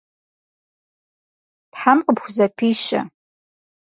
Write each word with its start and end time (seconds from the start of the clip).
Тхьэм 1.71 1.99
къыпхузэпищэ. 2.05 2.99